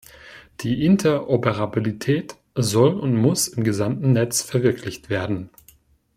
Die 0.61 0.83
Interoperabilität 0.83 2.35
soll 2.55 2.99
und 2.99 3.15
muss 3.15 3.47
im 3.49 3.63
gesamten 3.63 4.13
Netz 4.13 4.41
verwirklicht 4.41 5.11
werden. 5.11 5.51